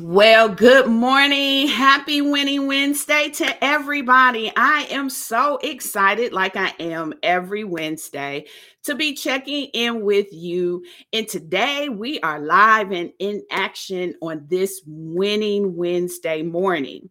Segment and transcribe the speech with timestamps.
[0.00, 1.68] Well, good morning.
[1.68, 4.50] Happy Winning Wednesday to everybody.
[4.56, 8.46] I am so excited, like I am every Wednesday,
[8.82, 10.84] to be checking in with you.
[11.12, 17.08] And today we are live and in action on this Winning Wednesday morning.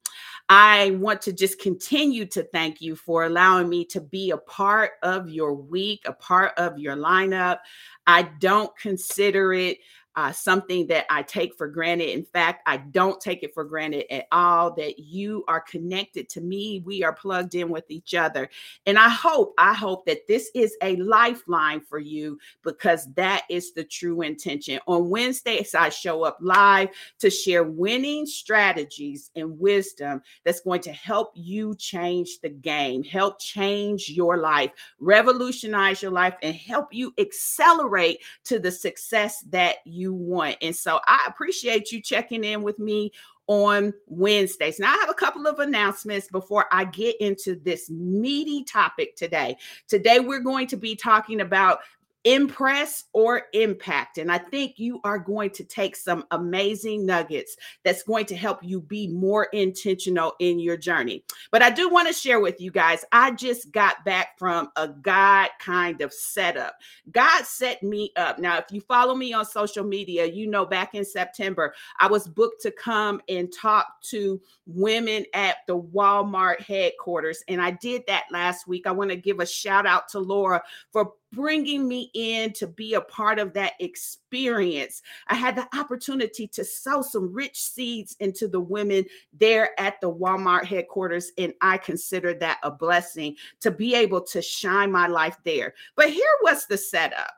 [0.50, 4.92] I want to just continue to thank you for allowing me to be a part
[5.04, 7.60] of your week, a part of your lineup.
[8.06, 9.78] I don't consider it
[10.16, 12.10] uh, something that I take for granted.
[12.10, 16.42] In fact, I don't take it for granted at all that you are connected to
[16.42, 16.82] me.
[16.86, 18.50] We are plugged in with each other.
[18.86, 23.74] And I hope, I hope that this is a lifeline for you because that is
[23.74, 24.80] the true intention.
[24.88, 30.92] On Wednesdays, I show up live to share winning strategies and wisdom that's going to
[30.92, 37.14] help you change the game, help change your life, revolutionize your life, and help you
[37.18, 40.58] accelerate to the success that you you want.
[40.62, 43.12] And so I appreciate you checking in with me
[43.48, 44.80] on Wednesdays.
[44.80, 49.58] Now, I have a couple of announcements before I get into this meaty topic today.
[49.88, 51.80] Today, we're going to be talking about
[52.24, 54.18] impress or impact.
[54.18, 58.60] And I think you are going to take some amazing nuggets that's going to help
[58.64, 61.24] you be more intentional in your journey.
[61.52, 64.88] But I do want to share with you guys, I just got back from a
[64.88, 66.76] God kind of setup.
[67.12, 68.40] God set me up.
[68.40, 72.28] Now, if you follow me on social media, you know back in September, I was
[72.28, 77.44] booked to come and talk to women at the Walmart headquarters.
[77.48, 78.88] And I did that last week.
[78.88, 82.94] I want to give a shout out to Laura for bringing me in to be
[82.94, 85.02] a part of that experience.
[85.28, 89.06] I had the opportunity to sow some rich seeds into the women
[89.38, 94.42] there at the Walmart headquarters, and I consider that a blessing to be able to
[94.42, 95.74] shine my life there.
[95.96, 97.34] But here was the setup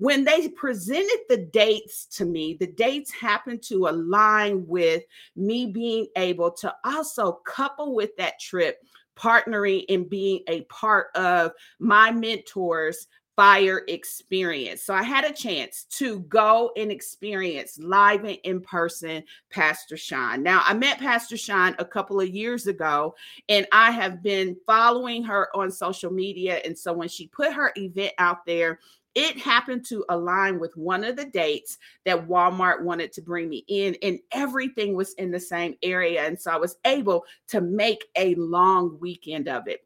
[0.00, 5.02] when they presented the dates to me, the dates happened to align with
[5.36, 8.78] me being able to also couple with that trip,
[9.14, 14.82] partnering and being a part of my mentors fire experience.
[14.82, 20.42] So I had a chance to go and experience live and in person Pastor Sean.
[20.42, 23.14] Now, I met Pastor Sean a couple of years ago,
[23.48, 26.60] and I have been following her on social media.
[26.64, 28.78] And so when she put her event out there,
[29.14, 33.64] it happened to align with one of the dates that Walmart wanted to bring me
[33.66, 36.26] in, and everything was in the same area.
[36.26, 39.84] And so I was able to make a long weekend of it.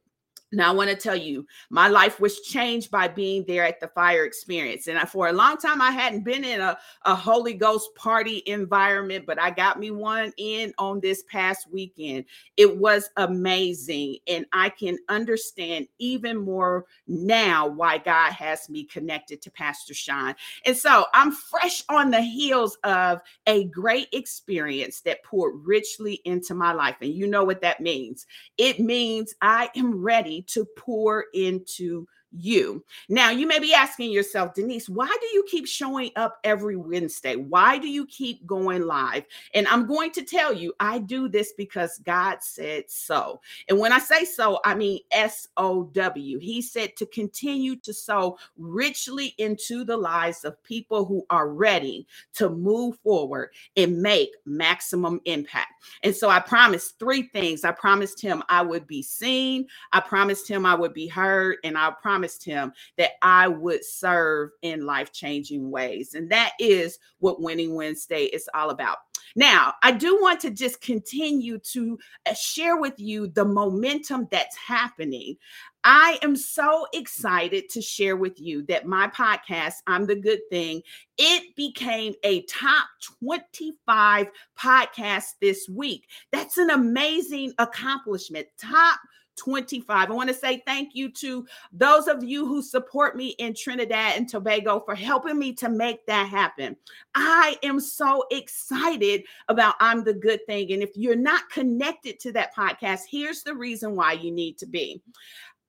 [0.55, 3.89] Now, I want to tell you, my life was changed by being there at the
[3.89, 4.87] fire experience.
[4.87, 8.43] And I, for a long time, I hadn't been in a, a Holy Ghost party
[8.47, 12.25] environment, but I got me one in on this past weekend.
[12.57, 14.19] It was amazing.
[14.29, 20.35] And I can understand even more now why God has me connected to Pastor Sean.
[20.67, 26.55] And so I'm fresh on the heels of a great experience that poured richly into
[26.55, 26.97] my life.
[27.01, 28.27] And you know what that means
[28.59, 32.07] it means I am ready to pour into
[32.37, 32.85] you.
[33.09, 37.37] Now, you may be asking yourself, Denise, why do you keep showing up every Wednesday?
[37.37, 39.25] Why do you keep going live?
[39.55, 43.41] And I'm going to tell you, I do this because God said so.
[43.69, 46.39] And when I say so, I mean S O W.
[46.39, 52.07] He said to continue to sow richly into the lives of people who are ready
[52.35, 55.74] to move forward and make maximum impact.
[56.03, 57.65] And so I promised three things.
[57.65, 61.77] I promised him I would be seen, I promised him I would be heard, and
[61.77, 66.15] I promised him that I would serve in life changing ways.
[66.15, 68.99] And that is what Winning Wednesday is all about.
[69.37, 74.57] Now, I do want to just continue to uh, share with you the momentum that's
[74.57, 75.37] happening.
[75.85, 80.83] I am so excited to share with you that my podcast, I'm the Good Thing,
[81.19, 82.87] it became a top
[83.21, 84.29] 25
[84.59, 86.09] podcast this week.
[86.33, 88.47] That's an amazing accomplishment.
[88.59, 88.99] Top
[89.37, 90.11] 25.
[90.11, 94.17] I want to say thank you to those of you who support me in Trinidad
[94.17, 96.77] and Tobago for helping me to make that happen.
[97.15, 100.73] I am so excited about I'm the Good Thing.
[100.73, 104.67] And if you're not connected to that podcast, here's the reason why you need to
[104.67, 105.03] be.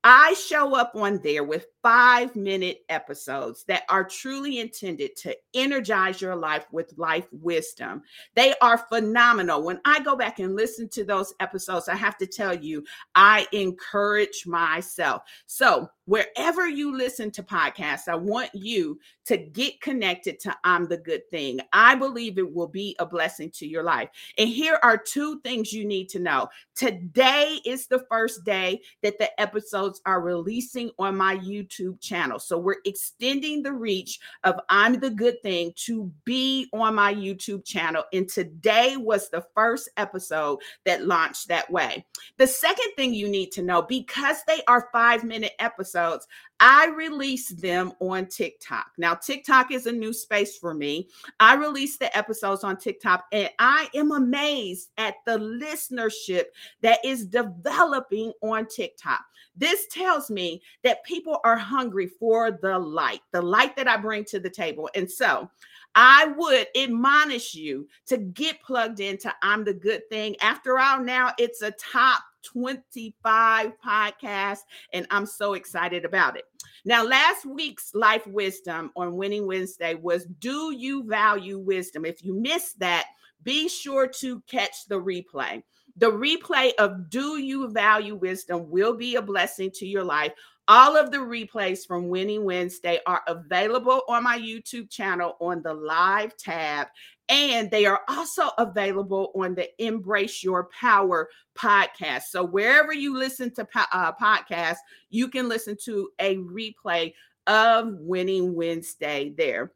[0.07, 6.21] I show up on there with five minute episodes that are truly intended to energize
[6.21, 8.03] your life with life wisdom.
[8.35, 9.63] They are phenomenal.
[9.63, 12.85] When I go back and listen to those episodes, I have to tell you,
[13.15, 15.23] I encourage myself.
[15.47, 20.97] So, wherever you listen to podcasts, I want you to get connected to I'm the
[20.97, 21.59] Good Thing.
[21.73, 24.09] I believe it will be a blessing to your life.
[24.37, 26.47] And here are two things you need to know.
[26.75, 32.37] Today is the first day that the episodes are releasing on my YouTube channel.
[32.37, 37.65] So we're extending the reach of I'm the Good Thing to be on my YouTube
[37.65, 38.03] channel.
[38.13, 42.05] And today was the first episode that launched that way.
[42.37, 45.53] The second thing you need to know because they are five minute
[45.95, 46.27] episodes,
[46.59, 48.87] I release them on TikTok.
[48.97, 51.09] Now, TikTok is a new space for me.
[51.39, 56.45] I release the episodes on TikTok, and I am amazed at the listenership
[56.81, 59.21] that is developing on TikTok.
[59.57, 64.23] This tells me that people are hungry for the light, the light that I bring
[64.25, 64.89] to the table.
[64.95, 65.49] And so,
[65.97, 70.35] I would admonish you to get plugged into I'm the Good Thing.
[70.41, 74.59] After all, now it's a top 25 podcasts,
[74.93, 76.43] and I'm so excited about it.
[76.85, 82.05] Now, last week's life wisdom on Winning Wednesday was Do you value wisdom?
[82.05, 83.05] If you missed that,
[83.43, 85.61] be sure to catch the replay.
[85.97, 90.33] The replay of Do You Value Wisdom will be a blessing to your life.
[90.67, 95.73] All of the replays from Winning Wednesday are available on my YouTube channel on the
[95.73, 96.87] live tab.
[97.29, 102.23] And they are also available on the Embrace Your Power podcast.
[102.29, 104.77] So wherever you listen to uh, podcasts,
[105.09, 107.13] you can listen to a replay
[107.45, 109.71] of Winning Wednesday there.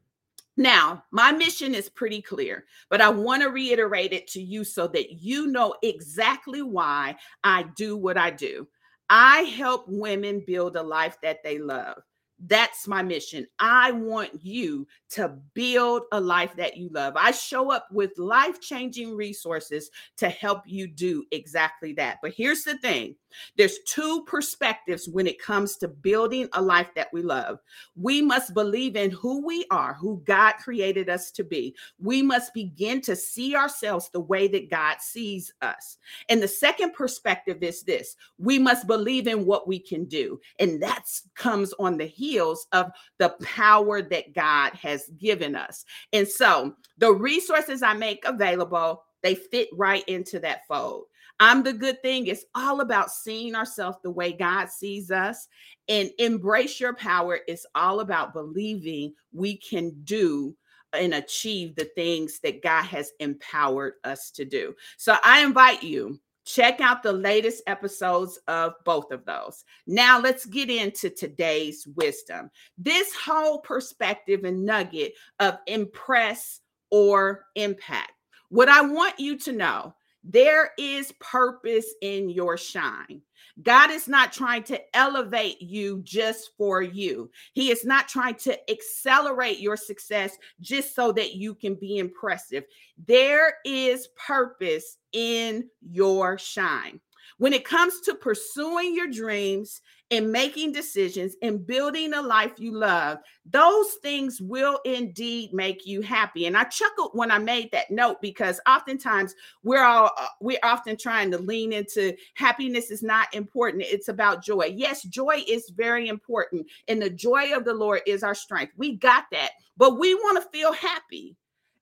[0.58, 4.88] Now, my mission is pretty clear, but I want to reiterate it to you so
[4.88, 8.68] that you know exactly why I do what I do.
[9.10, 12.04] I help women build a life that they love.
[12.46, 13.46] That's my mission.
[13.60, 17.16] I want you to build a life that you love.
[17.18, 22.20] I show up with life changing resources to help you do exactly that.
[22.22, 23.16] But here's the thing
[23.58, 27.60] there's two perspectives when it comes to building a life that we love.
[27.96, 31.76] We must believe in who we are, who God created us to be.
[32.00, 35.98] We must begin to see ourselves the way that God sees us.
[36.30, 40.40] And the second perspective is this we must believe in what we can do.
[40.60, 41.06] And that
[41.36, 45.86] comes on the heels of the power that God has given us.
[46.14, 51.06] And so the resources I make available, they fit right into that fold.
[51.40, 52.28] I'm the good thing.
[52.28, 55.48] It's all about seeing ourselves the way God sees us.
[55.88, 60.56] And embrace your power It's all about believing we can do
[60.94, 64.76] and achieve the things that God has empowered us to do.
[64.98, 69.64] So I invite you check out the latest episodes of both of those.
[69.86, 72.50] Now let's get into today's wisdom.
[72.78, 78.14] This whole perspective and nugget of impress or impact.
[78.50, 83.22] What I want you to know there is purpose in your shine.
[83.62, 87.30] God is not trying to elevate you just for you.
[87.54, 92.64] He is not trying to accelerate your success just so that you can be impressive.
[93.06, 97.02] There is purpose in your shine.
[97.38, 99.82] When it comes to pursuing your dreams
[100.12, 106.02] and making decisions and building a life you love, those things will indeed make you
[106.02, 106.48] happy.
[106.48, 110.98] And I chuckled when I made that note because oftentimes we're all uh, we're often
[110.98, 113.84] trying to lean into happiness is not important.
[113.84, 114.74] It's about joy.
[114.76, 118.74] Yes, joy is very important, and the joy of the Lord is our strength.
[118.78, 121.36] We got that, but we want to feel happy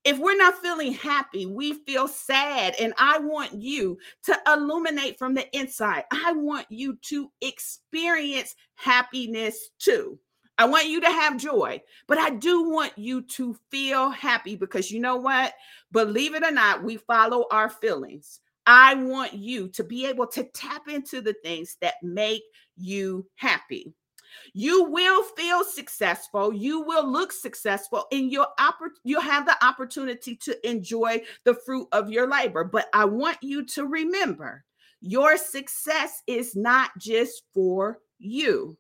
[0.08, 2.76] if we're not feeling happy, we feel sad.
[2.80, 6.06] And I want you to illuminate from the inside.
[6.14, 10.18] I want you to experience happiness too.
[10.58, 14.90] I want you to have joy, but I do want you to feel happy because
[14.90, 15.54] you know what?
[15.92, 18.40] Believe it or not, we follow our feelings.
[18.66, 22.44] I want you to be able to tap into the things that make
[22.78, 23.94] you happy.
[24.54, 26.54] You will feel successful.
[26.54, 31.88] You will look successful, and you'll, oppor- you'll have the opportunity to enjoy the fruit
[31.92, 32.64] of your labor.
[32.64, 34.64] But I want you to remember
[35.02, 38.78] your success is not just for you.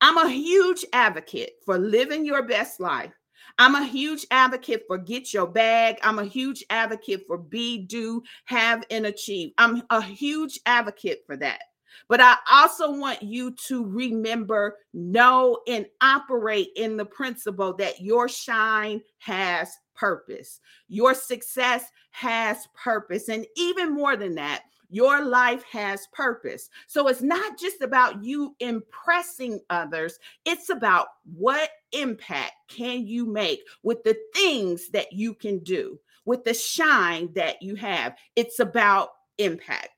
[0.00, 3.12] I'm a huge advocate for living your best life.
[3.58, 5.98] I'm a huge advocate for get your bag.
[6.02, 9.52] I'm a huge advocate for be, do, have, and achieve.
[9.58, 11.60] I'm a huge advocate for that.
[12.08, 18.28] But I also want you to remember, know, and operate in the principle that your
[18.28, 20.60] shine has purpose.
[20.88, 23.28] Your success has purpose.
[23.28, 26.68] And even more than that, your life has purpose.
[26.88, 33.60] So it's not just about you impressing others, it's about what impact can you make
[33.84, 38.16] with the things that you can do, with the shine that you have.
[38.34, 39.90] It's about impact.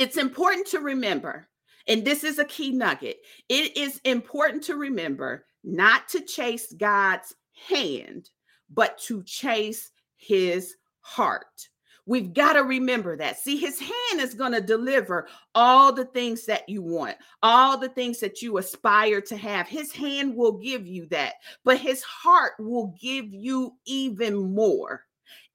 [0.00, 1.46] It's important to remember
[1.86, 3.18] And this is a key nugget.
[3.48, 7.34] It is important to remember not to chase God's
[7.68, 8.30] hand,
[8.72, 11.68] but to chase his heart.
[12.06, 13.38] We've got to remember that.
[13.38, 17.90] See, his hand is going to deliver all the things that you want, all the
[17.90, 19.68] things that you aspire to have.
[19.68, 25.04] His hand will give you that, but his heart will give you even more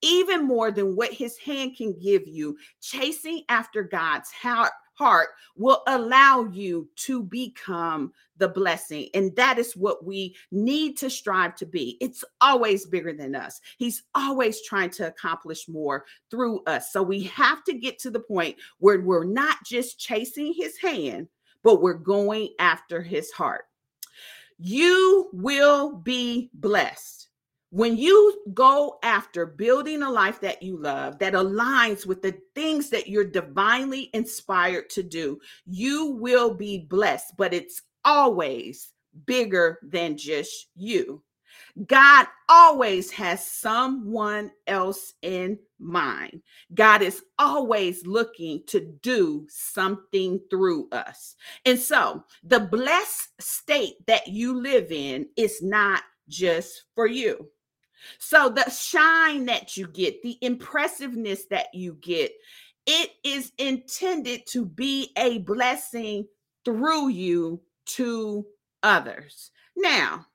[0.05, 2.57] even more than what his hand can give you.
[2.79, 9.09] Chasing after God's heart will allow you to become the blessing.
[9.13, 11.97] And that is what we need to strive to be.
[12.00, 13.59] It's always bigger than us.
[13.77, 16.93] He's always trying to accomplish more through us.
[16.93, 21.27] So we have to get to the point where we're not just chasing his hand,
[21.63, 23.65] but we're going after his heart.
[24.57, 27.25] You will be blessed
[27.75, 32.89] when you go after building a life that you love, that aligns with the things
[32.89, 38.94] that you're divinely inspired to do, you will be blessed, but it's always
[39.25, 41.22] bigger than just you.
[41.86, 46.44] God always has someone else in mind.
[46.74, 51.36] God is always looking to do something through us.
[51.65, 57.50] And so, the blessed state that you live in is not just for you.
[58.17, 62.31] So the shine that you get, the impressiveness that you get,
[62.85, 66.27] it is intended to be a blessing
[66.63, 68.45] through you to
[68.83, 69.51] others.
[69.75, 70.25] Now,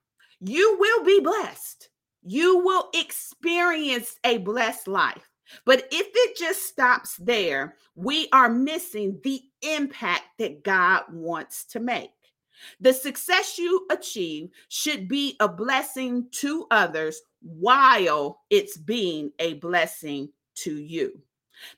[0.40, 1.88] you will be blessed.
[2.22, 5.30] You will experience a blessed life.
[5.64, 11.80] But if it just stops there, we are missing the impact that God wants to
[11.80, 12.10] make.
[12.80, 20.30] The success you achieve should be a blessing to others while it's being a blessing
[20.56, 21.20] to you.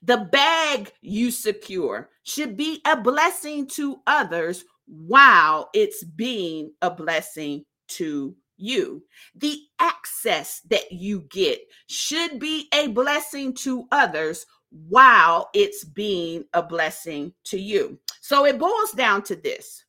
[0.02, 7.64] The bag you secure should be a blessing to others while it's being a blessing
[7.88, 9.02] to you.
[9.34, 14.46] The access that you get should be a blessing to others
[14.88, 17.98] while it's being a blessing to you.
[18.20, 19.84] So it boils down to this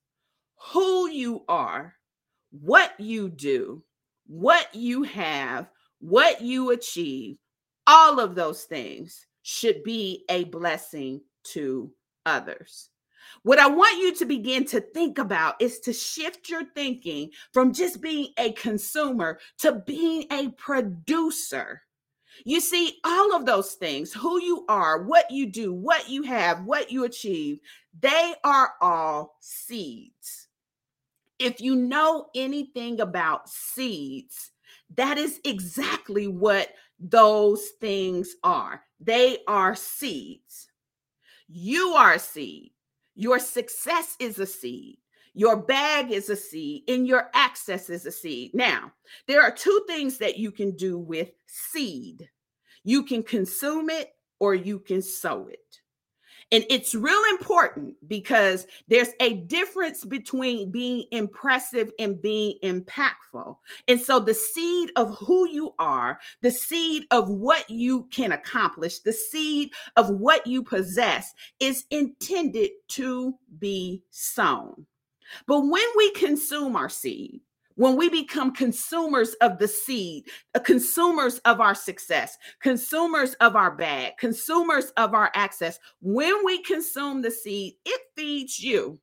[0.72, 1.96] who you are,
[2.52, 3.84] what you do,
[4.28, 5.68] what you have,
[6.00, 7.38] what you achieve,
[7.86, 11.92] all of those things should be a blessing to
[12.26, 12.90] others.
[13.44, 17.74] What I want you to begin to think about is to shift your thinking from
[17.74, 21.82] just being a consumer to being a producer.
[22.46, 26.64] You see, all of those things, who you are, what you do, what you have,
[26.64, 27.60] what you achieve,
[28.00, 30.43] they are all seeds
[31.40, 34.52] if you know anything about seeds,
[34.96, 38.82] that is exactly what those things are.
[39.00, 40.68] They are seeds.
[41.48, 42.72] You are a seed.
[43.16, 44.98] Your success is a seed.
[45.36, 48.52] Your bag is a seed, and your access is a seed.
[48.54, 48.92] Now,
[49.28, 52.30] there are two things that you can do with seed
[52.84, 55.60] you can consume it or you can sow it.
[56.54, 63.58] And it's real important because there's a difference between being impressive and being impactful.
[63.88, 69.00] And so the seed of who you are, the seed of what you can accomplish,
[69.00, 74.86] the seed of what you possess is intended to be sown.
[75.48, 77.42] But when we consume our seed,
[77.76, 80.26] when we become consumers of the seed,
[80.56, 86.62] uh, consumers of our success, consumers of our bag, consumers of our access, when we
[86.64, 89.00] consume the seed, it feeds you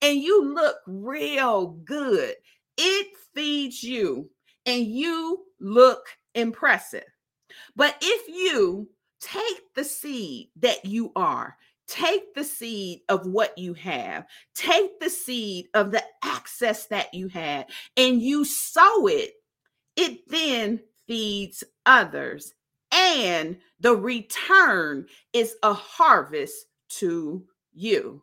[0.00, 2.34] and you look real good.
[2.76, 4.30] It feeds you
[4.66, 7.04] and you look impressive.
[7.76, 8.88] But if you
[9.20, 11.56] take the seed that you are
[11.92, 17.28] Take the seed of what you have, take the seed of the access that you
[17.28, 17.66] had,
[17.98, 19.34] and you sow it.
[19.94, 22.54] It then feeds others,
[22.90, 26.64] and the return is a harvest
[27.00, 27.44] to
[27.74, 28.22] you.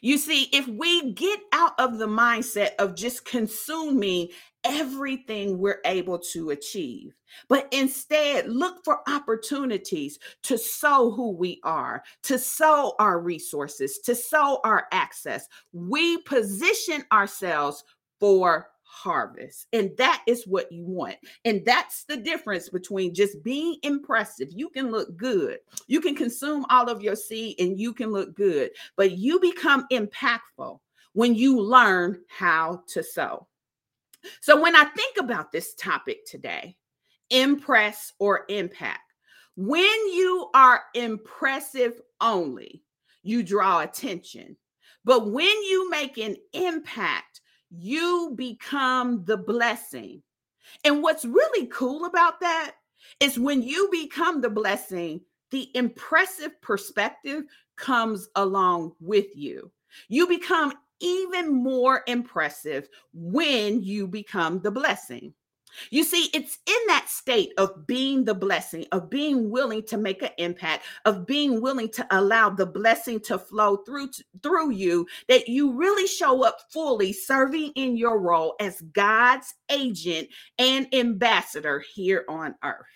[0.00, 4.28] You see, if we get out of the mindset of just consuming
[4.64, 7.14] everything we're able to achieve,
[7.48, 14.14] but instead look for opportunities to sow who we are, to sow our resources, to
[14.14, 17.84] sow our access, we position ourselves
[18.18, 19.66] for harvest.
[19.72, 21.16] And that is what you want.
[21.44, 24.48] And that's the difference between just being impressive.
[24.52, 28.34] You can look good, you can consume all of your seed and you can look
[28.34, 30.78] good, but you become impactful
[31.12, 33.46] when you learn how to sow.
[34.40, 36.76] So, when I think about this topic today,
[37.30, 39.12] impress or impact,
[39.56, 42.82] when you are impressive only,
[43.22, 44.56] you draw attention.
[45.04, 47.40] But when you make an impact,
[47.70, 50.22] you become the blessing.
[50.84, 52.72] And what's really cool about that
[53.20, 57.44] is when you become the blessing, the impressive perspective
[57.76, 59.70] comes along with you.
[60.08, 65.34] You become even more impressive when you become the blessing.
[65.90, 70.22] You see, it's in that state of being the blessing, of being willing to make
[70.22, 74.10] an impact, of being willing to allow the blessing to flow through
[74.42, 80.28] through you that you really show up fully serving in your role as God's agent
[80.58, 82.86] and ambassador here on earth.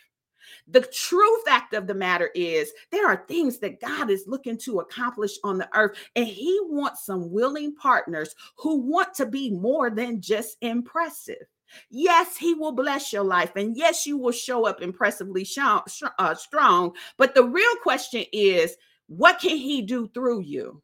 [0.71, 4.81] The true fact of the matter is, there are things that God is looking to
[4.81, 9.91] accomplish on the earth, and He wants some willing partners who want to be more
[9.91, 11.47] than just impressive.
[11.91, 13.55] Yes, he will bless your life.
[13.57, 16.93] And yes, you will show up impressively uh, strong.
[17.19, 18.75] But the real question is
[19.07, 20.83] what can he do through you?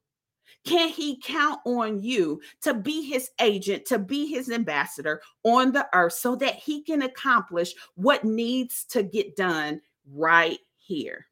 [0.64, 5.86] Can he count on you to be his agent, to be his ambassador on the
[5.92, 9.80] earth so that he can accomplish what needs to get done
[10.10, 11.26] right here?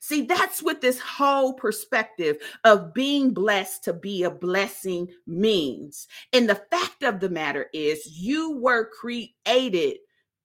[0.00, 6.08] See, that's what this whole perspective of being blessed to be a blessing means.
[6.32, 9.98] And the fact of the matter is, you were created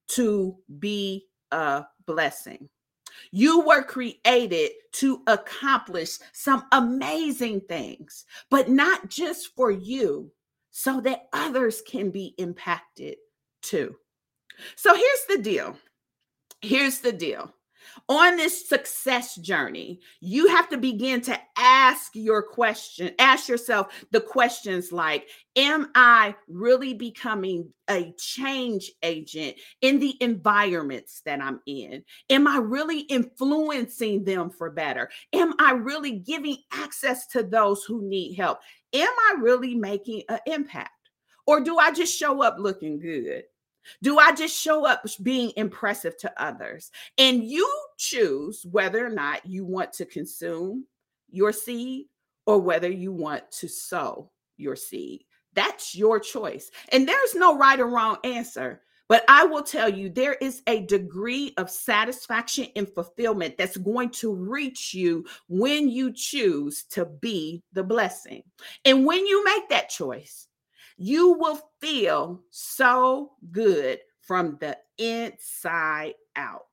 [0.10, 2.70] to be a blessing.
[3.32, 10.32] You were created to accomplish some amazing things, but not just for you,
[10.72, 13.18] so that others can be impacted
[13.62, 13.96] too.
[14.76, 15.78] So here's the deal.
[16.62, 17.54] Here's the deal
[18.08, 24.22] on this success journey, you have to begin to ask your question, ask yourself the
[24.22, 32.04] questions like Am I really becoming a change agent in the environments that I'm in?
[32.30, 35.10] Am I really influencing them for better?
[35.34, 38.60] Am I really giving access to those who need help?
[38.94, 40.92] Am I really making an impact?
[41.46, 43.44] Or do I just show up looking good?
[44.02, 46.92] Do I just show up being impressive to others?
[47.18, 50.86] And you choose whether or not you want to consume
[51.30, 52.08] your seed
[52.46, 55.24] or whether you want to sow your seed.
[55.54, 56.72] That's your choice.
[56.92, 58.82] And there's no right or wrong answer.
[59.08, 64.12] But I will tell you, there is a degree of satisfaction and fulfillment that's going
[64.12, 68.44] to reach you when you choose to be the blessing.
[68.86, 70.48] And when you make that choice,
[71.00, 76.66] you will feel so good from the inside out.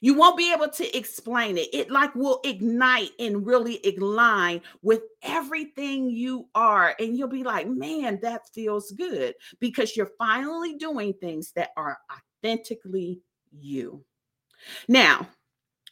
[0.00, 1.68] You won't be able to explain it.
[1.72, 6.94] It like will ignite and really align with everything you are.
[6.98, 11.98] And you'll be like, man, that feels good because you're finally doing things that are
[12.12, 13.20] authentically
[13.58, 14.04] you.
[14.88, 15.28] Now,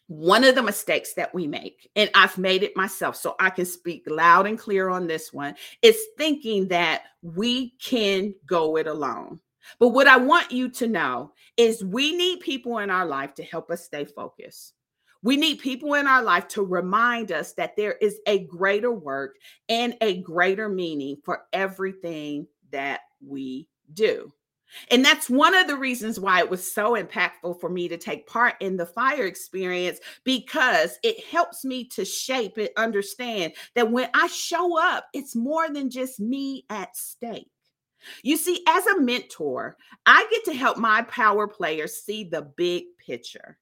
[0.06, 3.64] one of the mistakes that we make, and I've made it myself, so I can
[3.64, 9.40] speak loud and clear on this one, is thinking that we can go it alone.
[9.78, 13.42] But what I want you to know is we need people in our life to
[13.42, 14.74] help us stay focused.
[15.22, 19.36] We need people in our life to remind us that there is a greater work
[19.70, 24.30] and a greater meaning for everything that we do.
[24.90, 28.26] And that's one of the reasons why it was so impactful for me to take
[28.26, 34.08] part in the fire experience because it helps me to shape and understand that when
[34.14, 37.50] I show up, it's more than just me at stake.
[38.22, 42.84] You see, as a mentor, I get to help my power players see the big
[42.98, 43.58] picture.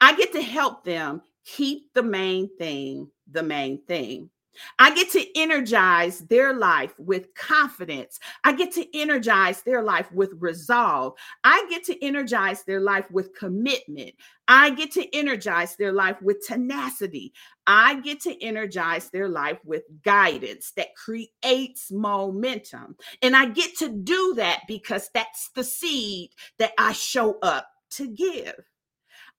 [0.00, 4.30] I get to help them keep the main thing the main thing.
[4.78, 8.18] I get to energize their life with confidence.
[8.44, 11.14] I get to energize their life with resolve.
[11.44, 14.14] I get to energize their life with commitment.
[14.48, 17.32] I get to energize their life with tenacity.
[17.66, 22.96] I get to energize their life with guidance that creates momentum.
[23.22, 28.08] And I get to do that because that's the seed that I show up to
[28.08, 28.54] give.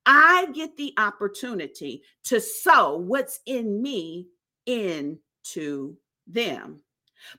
[0.06, 4.28] I get the opportunity to sow what's in me
[4.68, 6.82] into them.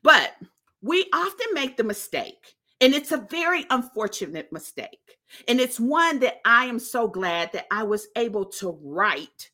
[0.02, 0.32] But
[0.82, 5.18] we often make the mistake, and it's a very unfortunate mistake.
[5.46, 9.50] And it's one that I am so glad that I was able to right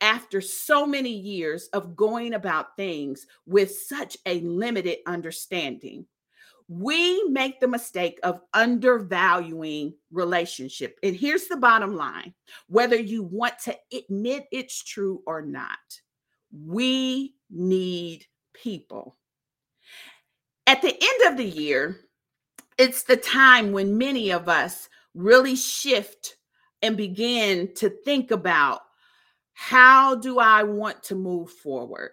[0.00, 6.06] after so many years of going about things with such a limited understanding
[6.68, 12.32] we make the mistake of undervaluing relationship and here's the bottom line
[12.68, 15.78] whether you want to admit it's true or not
[16.54, 19.16] we need people.
[20.66, 22.00] At the end of the year,
[22.78, 26.36] it's the time when many of us really shift
[26.82, 28.80] and begin to think about
[29.52, 32.10] how do I want to move forward?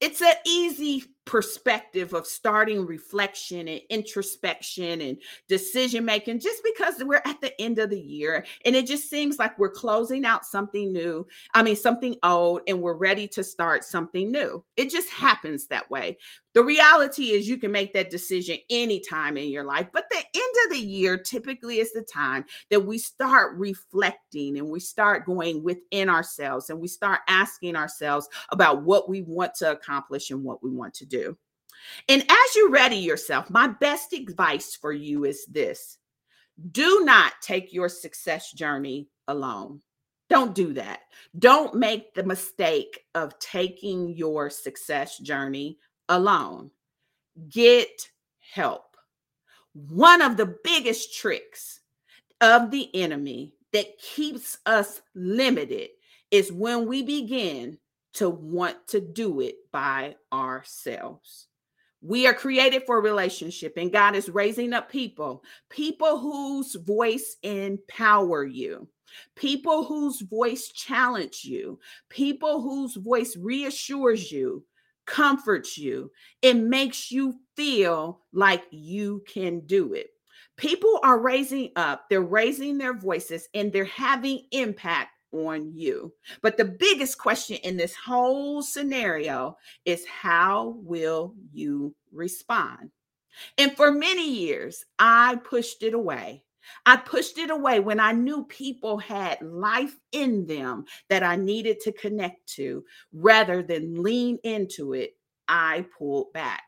[0.00, 7.20] It's an easy perspective of starting reflection and introspection and decision making just because we're
[7.26, 10.90] at the end of the year and it just seems like we're closing out something
[10.90, 11.26] new.
[11.52, 14.64] I mean, something old, and we're ready to start something new.
[14.76, 16.16] It just happens that way.
[16.54, 20.54] The reality is, you can make that decision anytime in your life, but the end
[20.64, 25.62] of the year typically is the time that we start reflecting and we start going
[25.62, 30.62] within ourselves and we start asking ourselves about what we want to accomplish and what
[30.62, 31.17] we want to do.
[32.08, 35.98] And as you ready yourself, my best advice for you is this
[36.72, 39.80] do not take your success journey alone.
[40.28, 41.00] Don't do that.
[41.38, 45.78] Don't make the mistake of taking your success journey
[46.08, 46.70] alone.
[47.48, 48.10] Get
[48.52, 48.96] help.
[49.72, 51.80] One of the biggest tricks
[52.40, 55.90] of the enemy that keeps us limited
[56.30, 57.78] is when we begin
[58.18, 61.46] to want to do it by ourselves.
[62.00, 68.44] We are created for relationship, and God is raising up people, people whose voice empower
[68.44, 68.88] you,
[69.36, 71.78] people whose voice challenge you,
[72.08, 74.64] people whose voice reassures you,
[75.06, 76.10] comforts you,
[76.42, 80.08] it makes you feel like you can do it.
[80.56, 86.12] People are raising up, they're raising their voices, and they're having impact on you.
[86.42, 92.90] But the biggest question in this whole scenario is how will you respond?
[93.56, 96.44] And for many years, I pushed it away.
[96.84, 101.80] I pushed it away when I knew people had life in them that I needed
[101.80, 105.16] to connect to rather than lean into it.
[105.48, 106.62] I pulled back.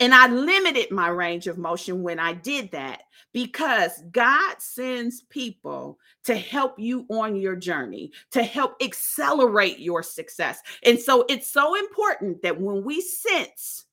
[0.00, 5.98] And I limited my range of motion when I did that because God sends people
[6.24, 10.60] to help you on your journey, to help accelerate your success.
[10.84, 13.84] And so it's so important that when we sense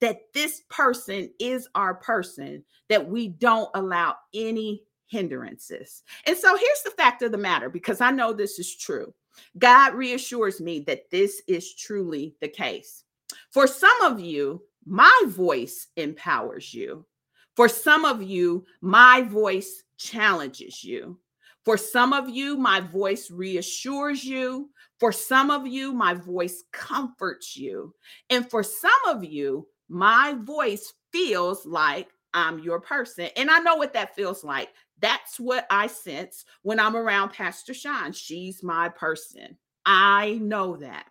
[0.00, 6.02] that this person is our person, that we don't allow any hindrances.
[6.26, 9.14] And so here's the fact of the matter because I know this is true.
[9.58, 13.04] God reassures me that this is truly the case.
[13.50, 17.04] For some of you, my voice empowers you.
[17.56, 21.18] For some of you, my voice challenges you.
[21.64, 24.70] For some of you, my voice reassures you.
[25.00, 27.94] For some of you, my voice comforts you.
[28.28, 33.28] And for some of you, my voice feels like I'm your person.
[33.36, 34.70] And I know what that feels like.
[35.00, 38.12] That's what I sense when I'm around Pastor Sean.
[38.12, 39.56] She's my person.
[39.86, 41.06] I know that.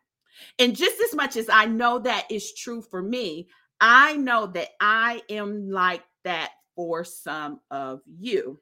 [0.60, 3.48] And just as much as I know that is true for me,
[3.80, 8.60] I know that I am like that for some of you.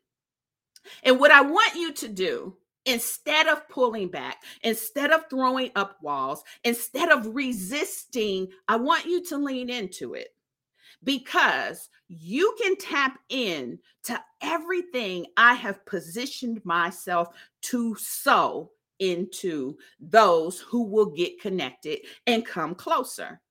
[1.04, 5.98] And what I want you to do instead of pulling back, instead of throwing up
[6.02, 10.30] walls, instead of resisting, I want you to lean into it
[11.04, 17.30] because you can tap in to everything I have positioned myself
[17.64, 23.42] to sow into those who will get connected and come closer.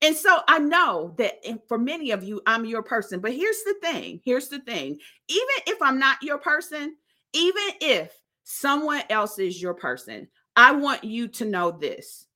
[0.00, 1.34] And so I know that
[1.66, 3.20] for many of you, I'm your person.
[3.20, 4.98] But here's the thing here's the thing.
[5.28, 6.96] Even if I'm not your person,
[7.32, 8.12] even if
[8.44, 12.26] someone else is your person, I want you to know this.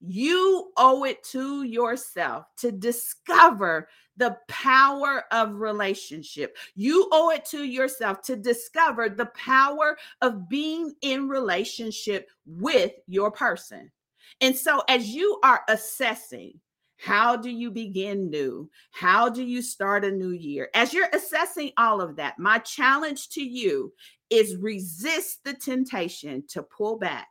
[0.00, 6.56] You owe it to yourself to discover the power of relationship.
[6.74, 13.30] You owe it to yourself to discover the power of being in relationship with your
[13.30, 13.92] person.
[14.40, 16.60] And so, as you are assessing
[17.02, 18.70] how do you begin new?
[18.92, 20.70] How do you start a new year?
[20.72, 23.92] As you're assessing all of that, my challenge to you
[24.30, 27.26] is resist the temptation to pull back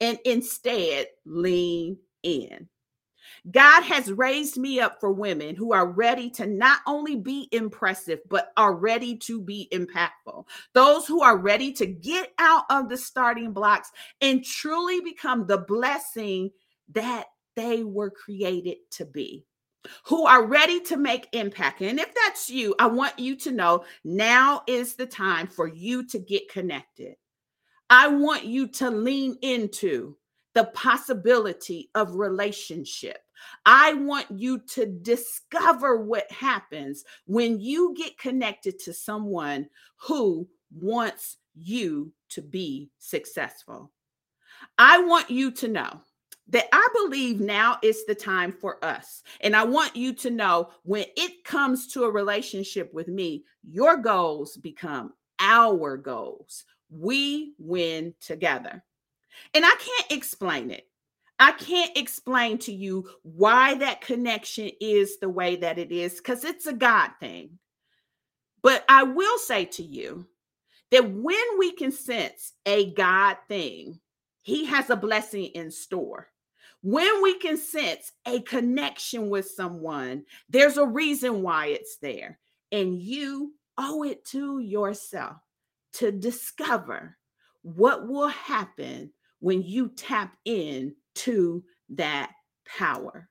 [0.00, 2.68] and instead lean in.
[3.50, 8.20] God has raised me up for women who are ready to not only be impressive,
[8.28, 10.44] but are ready to be impactful.
[10.74, 15.58] Those who are ready to get out of the starting blocks and truly become the
[15.58, 16.50] blessing
[16.92, 17.26] that
[17.58, 19.44] they were created to be
[20.04, 21.80] who are ready to make impact.
[21.80, 26.06] And if that's you, I want you to know now is the time for you
[26.06, 27.16] to get connected.
[27.90, 30.16] I want you to lean into
[30.54, 33.18] the possibility of relationship.
[33.66, 41.38] I want you to discover what happens when you get connected to someone who wants
[41.56, 43.90] you to be successful.
[44.76, 46.00] I want you to know
[46.50, 49.22] that I believe now is the time for us.
[49.40, 53.96] And I want you to know when it comes to a relationship with me, your
[53.98, 56.64] goals become our goals.
[56.90, 58.82] We win together.
[59.54, 60.88] And I can't explain it.
[61.38, 66.44] I can't explain to you why that connection is the way that it is because
[66.44, 67.58] it's a God thing.
[68.62, 70.26] But I will say to you
[70.90, 74.00] that when we can sense a God thing,
[74.42, 76.28] He has a blessing in store.
[76.82, 82.38] When we can sense a connection with someone, there's a reason why it's there.
[82.70, 85.36] And you owe it to yourself
[85.94, 87.16] to discover
[87.62, 92.30] what will happen when you tap in to that
[92.78, 93.28] power.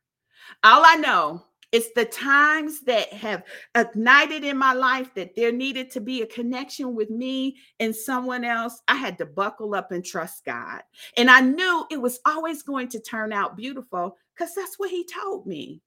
[0.64, 3.44] All I know it's the times that have
[3.76, 8.46] ignited in my life that there needed to be a connection with me and someone
[8.46, 8.82] else.
[8.88, 10.82] I had to buckle up and trust God.
[11.18, 15.06] And I knew it was always going to turn out beautiful because that's what He
[15.06, 15.82] told me.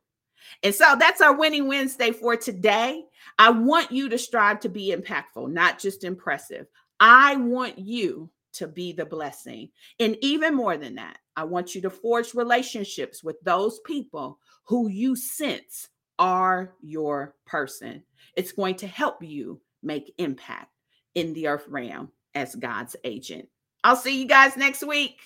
[0.63, 3.03] And so that's our winning Wednesday for today.
[3.39, 6.67] I want you to strive to be impactful, not just impressive.
[6.99, 9.69] I want you to be the blessing.
[9.99, 14.87] And even more than that, I want you to forge relationships with those people who
[14.89, 18.03] you sense are your person.
[18.35, 20.69] It's going to help you make impact
[21.15, 23.47] in the earth realm as God's agent.
[23.83, 25.19] I'll see you guys next week.